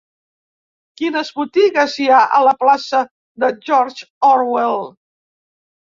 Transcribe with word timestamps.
Quines 1.01 1.27
botigues 1.41 1.97
hi 2.03 2.09
ha 2.13 2.23
a 2.37 2.41
la 2.47 2.55
plaça 2.63 3.05
de 3.45 3.53
George 3.69 4.09
Orwell? 4.31 4.93